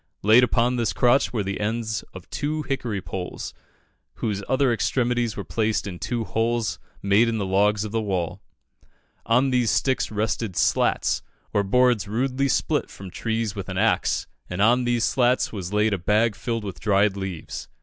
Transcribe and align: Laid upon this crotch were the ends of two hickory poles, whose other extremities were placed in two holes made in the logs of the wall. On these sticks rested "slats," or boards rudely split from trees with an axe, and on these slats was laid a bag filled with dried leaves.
Laid 0.23 0.43
upon 0.43 0.77
this 0.77 0.93
crotch 0.93 1.31
were 1.31 1.43
the 1.43 1.59
ends 1.59 2.01
of 2.11 2.27
two 2.31 2.63
hickory 2.63 3.03
poles, 3.03 3.53
whose 4.15 4.41
other 4.49 4.73
extremities 4.73 5.37
were 5.37 5.43
placed 5.43 5.85
in 5.85 5.99
two 5.99 6.23
holes 6.23 6.79
made 7.03 7.27
in 7.27 7.37
the 7.37 7.45
logs 7.45 7.83
of 7.83 7.91
the 7.91 8.01
wall. 8.01 8.41
On 9.27 9.51
these 9.51 9.69
sticks 9.69 10.09
rested 10.09 10.55
"slats," 10.57 11.21
or 11.53 11.61
boards 11.61 12.07
rudely 12.07 12.47
split 12.47 12.89
from 12.89 13.11
trees 13.11 13.55
with 13.55 13.69
an 13.69 13.77
axe, 13.77 14.25
and 14.49 14.59
on 14.59 14.85
these 14.85 15.03
slats 15.03 15.51
was 15.53 15.71
laid 15.71 15.93
a 15.93 15.99
bag 15.99 16.33
filled 16.35 16.63
with 16.63 16.79
dried 16.79 17.15
leaves. 17.15 17.67